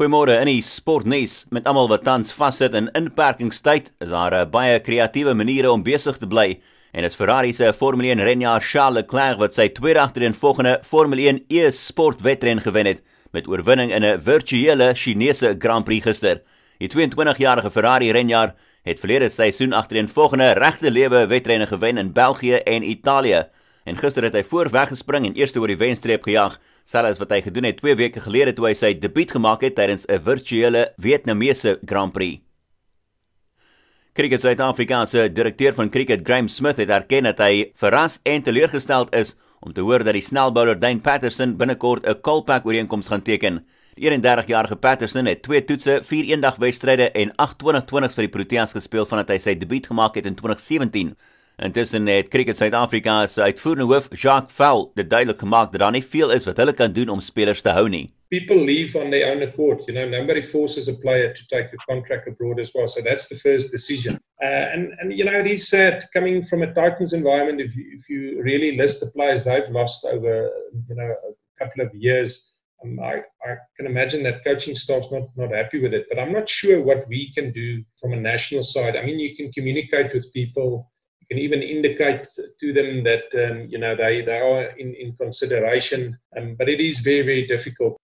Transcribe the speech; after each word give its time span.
Goeiemôre 0.00 0.32
in 0.40 0.48
die 0.48 0.62
sportnuus 0.64 1.42
met 1.52 1.66
almal 1.68 1.90
wat 1.90 2.06
tans 2.06 2.30
vassit 2.32 2.72
in 2.72 2.86
inperkingstyd. 2.96 3.90
Is 4.00 4.08
daar 4.08 4.32
'n 4.32 4.50
baie 4.50 4.80
kreatiewe 4.80 5.34
maniere 5.34 5.70
om 5.70 5.82
besig 5.82 6.16
te 6.16 6.26
bly 6.26 6.58
en 6.92 7.02
dit 7.02 7.14
Ferrari 7.14 7.52
se 7.52 7.72
Formule 7.72 8.08
1 8.08 8.24
renjaer 8.24 8.62
Charles 8.62 8.94
Leclerc 8.94 9.38
wat 9.38 9.54
sy 9.54 9.68
tweede 9.68 10.00
agtereenvolgende 10.00 10.80
Formule 10.82 11.28
1 11.28 11.44
e-sport 11.48 12.22
wedren 12.22 12.60
gewen 12.60 12.86
het 12.86 13.02
met 13.32 13.46
oorwinning 13.46 13.92
in 13.92 14.02
'n 14.02 14.20
virtuele 14.20 14.94
Chinese 14.94 15.56
Grand 15.58 15.84
Prix 15.84 16.02
gister. 16.02 16.40
Die 16.78 16.88
22-jarige 16.88 17.70
Ferrari 17.70 18.10
renjaer 18.10 18.54
het 18.82 19.00
verlede 19.00 19.28
seisoen 19.28 19.72
agtereenvolgende 19.72 20.52
regte 20.52 20.90
lewe 20.90 21.26
wedrenne 21.26 21.66
gewen 21.66 21.98
in 21.98 22.12
België 22.12 22.54
en 22.54 22.82
Italië 22.82 23.44
en 23.90 23.98
gister 23.98 24.22
het 24.22 24.36
hy 24.38 24.44
voorweg 24.46 24.92
gespring 24.92 25.26
en 25.26 25.34
eers 25.38 25.56
oor 25.58 25.70
die 25.70 25.80
wenstreep 25.80 26.22
gejaag 26.28 26.60
selfs 26.86 27.18
wat 27.18 27.32
hy 27.34 27.40
gedoen 27.42 27.66
het 27.66 27.80
2 27.82 27.96
weke 27.98 28.22
gelede 28.22 28.54
toe 28.54 28.68
hy 28.68 28.74
sy 28.78 28.92
debuut 28.94 29.34
gemaak 29.34 29.64
het 29.66 29.74
tydens 29.78 30.06
'n 30.06 30.22
virtuele 30.22 30.92
Vietnamese 30.96 31.78
Grand 31.84 32.12
Prix. 32.12 32.40
Cricket 34.14 34.40
Suid-Afrika 34.40 35.06
se 35.06 35.28
direkteur 35.32 35.72
van 35.74 35.90
cricket, 35.90 36.20
Graeme 36.24 36.48
Smith, 36.48 36.76
het 36.76 36.90
erken 36.90 37.24
dat 37.24 37.38
hy 37.38 37.70
verras 37.74 38.18
en 38.22 38.42
teleurgesteld 38.42 39.14
is 39.14 39.36
om 39.60 39.72
te 39.72 39.80
hoor 39.80 40.04
dat 40.04 40.14
die 40.14 40.22
snelbouler 40.22 40.78
Dane 40.78 41.00
Patterson 41.00 41.56
binnekort 41.56 42.06
'n 42.06 42.20
Kolpak 42.20 42.66
ooreenkoms 42.66 43.06
gaan 43.06 43.22
teken. 43.22 43.64
Die 43.94 44.10
31-jarige 44.10 44.76
Patterson 44.76 45.26
het 45.26 45.42
2 45.42 45.64
toetse, 45.64 46.00
4 46.02 46.24
eendagwedstryde 46.24 47.10
en 47.10 47.32
28 47.36 47.84
20s 47.84 48.14
vir 48.14 48.22
die 48.22 48.28
Proteas 48.36 48.72
gespeel 48.72 49.06
vandat 49.06 49.28
hy 49.28 49.38
sy 49.38 49.54
debuut 49.54 49.86
gemaak 49.86 50.14
het 50.14 50.26
in 50.26 50.34
2017. 50.34 51.16
Intussen 51.60 52.06
het 52.06 52.28
Cricket 52.28 52.56
Suid-Afrika 52.56 53.26
se 53.26 53.42
uitvoerende 53.42 53.94
hoof, 53.94 54.08
Jacques 54.16 54.54
Val, 54.56 54.90
dit 54.94 55.10
duidelik 55.10 55.38
gemaak 55.38 55.72
dat 55.72 55.80
daar 55.80 55.90
nie 55.92 56.04
veel 56.04 56.32
is 56.32 56.44
wat 56.44 56.56
hulle 56.56 56.72
kan 56.72 56.92
doen 56.92 57.08
om 57.08 57.20
spelers 57.20 57.60
te 57.60 57.68
hou 57.68 57.88
nie. 57.88 58.08
People 58.28 58.64
leave 58.64 58.98
on 58.98 59.10
their 59.10 59.28
own 59.32 59.42
accord. 59.42 59.84
You 59.86 59.92
know, 59.92 60.08
nobody 60.08 60.42
forces 60.42 60.88
a 60.88 60.94
player 60.94 61.34
to 61.34 61.42
take 61.48 61.68
a 61.74 61.84
contract 61.84 62.28
abroad 62.28 62.60
as 62.60 62.70
well. 62.72 62.86
So 62.88 63.02
that's 63.02 63.28
the 63.28 63.36
first 63.36 63.70
decision. 63.70 64.16
Uh, 64.42 64.72
and 64.72 64.94
and 65.00 65.12
you 65.12 65.24
know, 65.24 65.38
it 65.40 65.46
is 65.46 65.68
sad 65.68 66.08
coming 66.14 66.46
from 66.46 66.62
a 66.62 66.72
Titans 66.72 67.12
environment. 67.12 67.60
If 67.60 67.76
you, 67.76 67.84
if 67.98 68.08
you 68.08 68.42
really 68.42 68.76
list 68.76 69.00
the 69.00 69.10
players 69.10 69.44
they've 69.44 69.68
lost 69.70 70.06
over, 70.06 70.48
you 70.88 70.94
know, 70.94 71.12
a 71.12 71.64
couple 71.64 71.84
of 71.84 71.94
years, 71.94 72.54
um, 72.82 72.98
I, 73.00 73.16
I 73.44 73.56
can 73.76 73.86
imagine 73.86 74.22
that 74.22 74.44
coaching 74.44 74.76
staff's 74.76 75.12
not 75.12 75.28
not 75.36 75.52
happy 75.52 75.82
with 75.82 75.92
it. 75.92 76.06
But 76.08 76.18
I'm 76.20 76.32
not 76.32 76.48
sure 76.48 76.80
what 76.80 77.06
we 77.08 77.32
can 77.34 77.52
do 77.52 77.84
from 78.00 78.14
a 78.14 78.20
national 78.30 78.62
side. 78.62 78.96
I 78.96 79.04
mean, 79.04 79.18
you 79.18 79.36
can 79.36 79.52
communicate 79.52 80.14
with 80.14 80.32
people 80.32 80.89
can 81.30 81.38
even 81.38 81.62
indicate 81.62 82.26
to 82.60 82.72
them 82.72 83.04
that 83.04 83.26
um, 83.44 83.68
you 83.70 83.78
know 83.78 83.94
they 83.94 84.22
they 84.22 84.38
are 84.38 84.62
in 84.78 84.94
in 84.94 85.12
consideration. 85.16 86.18
Um, 86.36 86.56
but 86.58 86.68
it 86.68 86.80
is 86.80 86.98
very 86.98 87.22
very 87.22 87.46
difficult 87.46 87.99